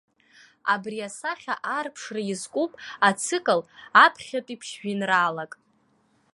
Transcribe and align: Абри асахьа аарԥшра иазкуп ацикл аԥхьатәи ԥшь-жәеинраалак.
Абри 0.73 0.99
асахьа 1.07 1.55
аарԥшра 1.75 2.21
иазкуп 2.25 2.71
ацикл 3.07 3.61
аԥхьатәи 4.03 4.59
ԥшь-жәеинраалак. 4.59 5.51